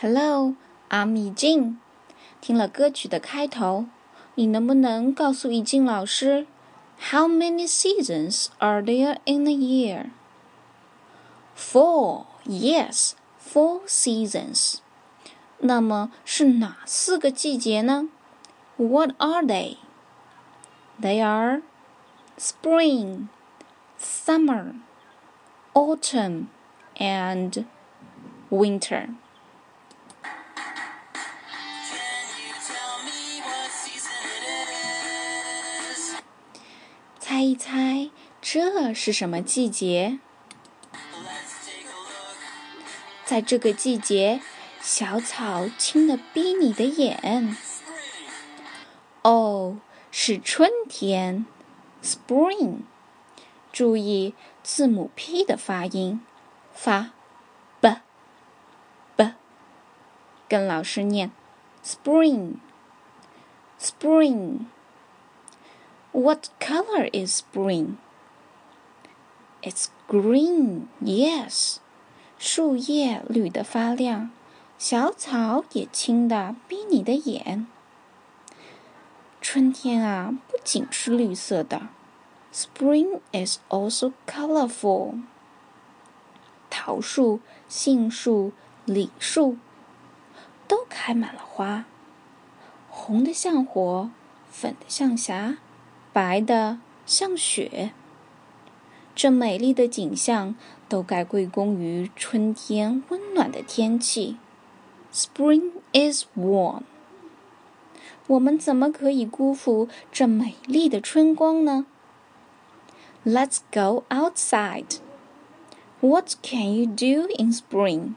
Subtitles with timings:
[0.00, 0.54] Hello,
[0.90, 1.78] I'm 易静。
[2.40, 3.86] 听了歌曲的开头，
[4.34, 6.46] 你能不能告诉易静老师，
[7.10, 10.10] How many seasons are there in a year?
[11.56, 12.26] Four.
[12.44, 14.78] Yes, four seasons.
[15.58, 18.08] 那么是哪四个季节呢？
[18.76, 19.76] What are they?
[21.00, 21.62] They are
[22.36, 23.28] spring,
[24.00, 24.74] summer,
[25.72, 26.46] autumn,
[26.96, 27.64] and
[28.50, 29.10] winter.
[37.37, 38.09] 猜一猜，
[38.41, 40.17] 这是什么季节？
[43.25, 44.41] 在这个季节，
[44.81, 47.55] 小草青的逼你的眼。
[49.21, 49.77] 哦，
[50.09, 51.45] 是春天
[52.01, 52.79] ，Spring。
[53.71, 56.19] 注意字母 P 的发音，
[56.73, 57.11] 发
[57.79, 57.97] b
[59.15, 59.33] b。
[60.49, 61.31] 跟老师念
[61.85, 64.61] ，Spring，Spring。
[66.16, 67.96] What color is spring?
[69.62, 71.76] It's green, yes.
[72.38, 74.30] 树叶绿得发亮，
[74.78, 77.66] 小草也青的逼你的眼。
[79.40, 81.88] 春天啊，不仅是绿色的，
[82.52, 85.22] Spring is also colorful。
[86.68, 88.52] 桃树、杏树、
[88.84, 89.56] 李树
[90.66, 91.84] 都开满了花，
[92.90, 94.10] 红的像火，
[94.50, 95.58] 粉的像霞。
[96.16, 97.92] 白的像雪，
[99.14, 100.54] 这美丽的景象
[100.88, 104.36] 都该归功于春天温暖的天气。
[105.12, 106.82] Spring is warm。
[108.26, 111.86] 我们怎么可以辜负这美丽的春光呢？
[113.24, 114.98] Let's go outside.
[116.00, 118.14] What can you do in spring?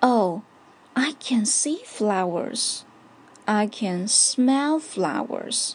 [0.00, 0.40] Oh.
[0.97, 2.83] I can see flowers.
[3.43, 5.73] I can smell flowers.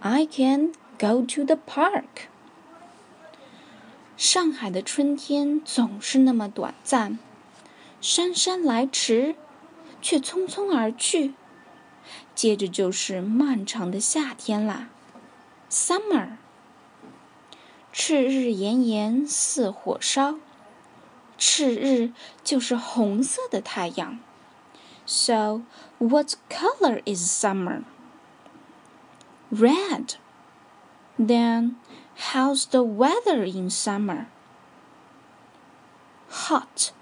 [0.00, 2.28] I can go to the park.
[4.16, 7.18] 上海的春天总是那么短暂，
[8.00, 9.36] 姗姗来迟，
[10.00, 11.34] 却匆匆而去。
[12.34, 14.88] 接着就是漫长的夏天啦
[15.70, 16.36] ，summer。
[17.92, 20.36] 赤日炎炎似火烧，
[21.36, 22.12] 赤日
[22.42, 24.18] 就是红色的太阳。
[25.06, 25.62] So,
[25.98, 27.84] what color is summer?
[29.52, 30.16] Red.
[31.16, 31.76] Then,
[32.16, 34.26] how's the weather in summer?
[36.28, 36.92] Hot,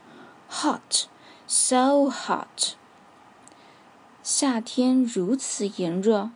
[0.48, 1.08] hot,
[1.46, 2.76] so hot.
[4.22, 6.30] 夏天如此炎热，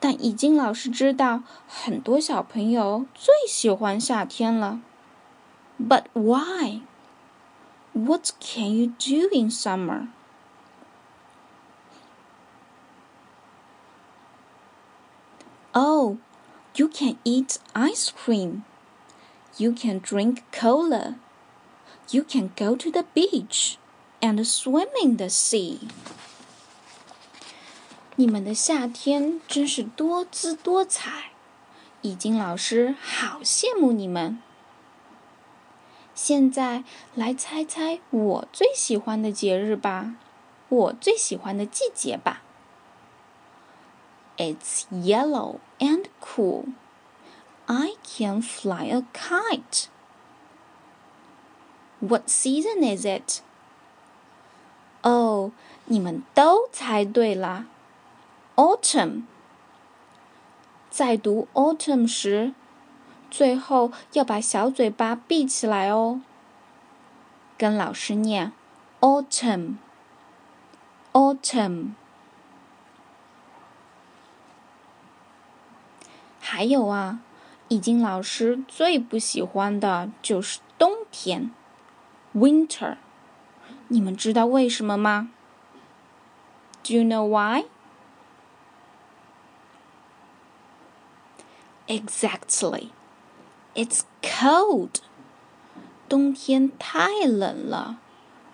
[0.00, 4.80] 但以静老师知道很多小朋友最喜欢夏天了。
[5.78, 6.80] But why?
[7.92, 10.08] What can you do in summer?
[15.72, 16.18] Oh,
[16.74, 18.64] you can eat ice cream.
[19.56, 21.16] You can drink cola.
[22.10, 23.76] You can go to the beach
[24.20, 25.78] and swim in the sea.
[28.16, 31.30] 你们的夏天真是多姿多彩，
[32.02, 34.42] 以静老师好羡慕你们。
[36.14, 40.16] 现在来猜猜我最喜欢的节日吧，
[40.68, 42.39] 我最喜欢的季节吧。
[44.39, 46.65] it's yellow and cool.
[47.67, 49.89] I can fly a kite.
[51.99, 53.41] What season is it?
[55.01, 55.51] Oh,
[55.85, 57.65] 你们都猜对了，
[58.55, 59.23] Autumn。
[60.89, 62.53] 在读 Autumn 时，
[63.29, 66.21] 最后要把小嘴巴闭起来哦。
[67.57, 68.53] 跟老师念
[69.01, 71.89] Autumn，Autumn。
[76.52, 77.20] 还有啊，
[77.68, 81.52] 以静老师最不喜欢的就是冬天
[82.34, 82.96] ，winter。
[83.86, 85.30] 你们知道为什么吗
[86.82, 87.66] ？Do you know why?
[91.86, 92.88] Exactly.
[93.76, 94.96] It's cold.
[96.08, 98.00] 冬天太冷了，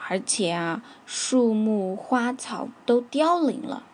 [0.06, 3.84] 而且啊，树木花草都凋零了。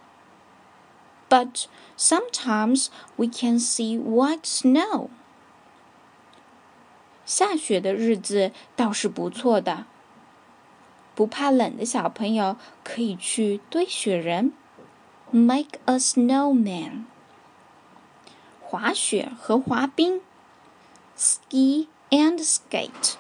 [1.33, 5.09] but sometimes we can see white snow.
[7.25, 9.87] 下雪的日子倒是不错的，
[11.15, 14.53] 不怕冷的小朋友可以去堆雪人
[15.31, 17.05] ，make a snowman。
[18.61, 20.21] 滑雪和滑冰
[21.17, 23.15] ，ski and skate。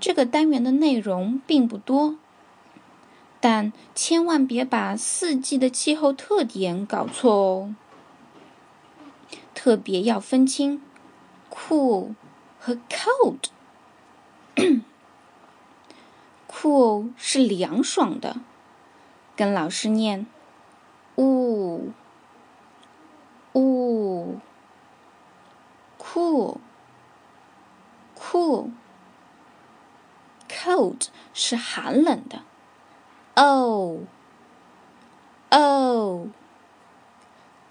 [0.00, 2.16] 这个单元的内容并不多。
[3.44, 7.74] 但千万别把四季的气候特点搞错哦。
[9.52, 10.80] 特别要分清
[11.50, 12.14] cool
[12.58, 13.50] 和 cold。
[16.48, 18.36] cool 是凉爽的，
[19.36, 20.24] 跟老师念，
[21.16, 21.90] 呜
[23.52, 24.38] 呜
[25.98, 26.60] ，cool，cool。
[30.48, 32.42] cold 是寒冷的
[33.34, 34.00] ，oh
[35.50, 36.28] oh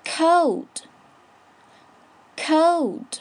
[0.03, 0.65] cold
[2.35, 3.19] cold。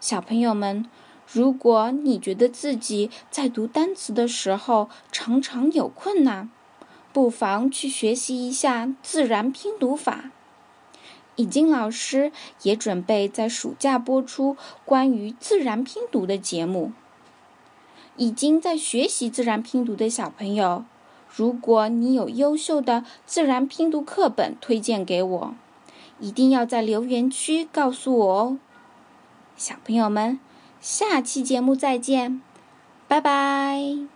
[0.00, 0.88] 小朋友们，
[1.30, 6.50] 如果你觉得自己在读单词的时候常常有困难，
[7.12, 10.30] 不妨去学习一下自然拼读法。
[11.36, 12.30] 已经老师
[12.62, 16.92] 也准备在暑假播出关于自然拼读的节目。
[18.16, 20.84] 已经在学习自然拼读的小朋友，
[21.34, 25.54] 如果你有优秀的自然拼读课本推荐给我，
[26.20, 28.58] 一定要在留言区告诉我哦。
[29.56, 30.38] 小朋友们，
[30.80, 32.40] 下期节目再见，
[33.08, 34.13] 拜拜。